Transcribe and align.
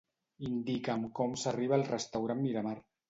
Indica'm 0.47 1.05
com 1.19 1.35
s'arriba 1.41 1.77
al 1.81 1.85
restaurant 1.91 2.43
Miramar. 2.47 2.79